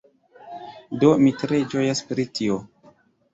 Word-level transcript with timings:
Do, 1.03 1.11
mi 1.25 1.33
tre 1.43 1.59
ĝojas 1.75 2.03
pri 2.09 2.27
tio 2.41 2.59